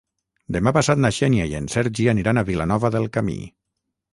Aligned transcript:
Demà 0.55 0.71
passat 0.77 1.01
na 1.03 1.11
Xènia 1.17 1.45
i 1.51 1.53
en 1.59 1.69
Sergi 1.75 2.07
aniran 2.15 2.43
a 2.43 2.47
Vilanova 2.51 2.95
del 2.97 3.07
Camí. 3.19 3.37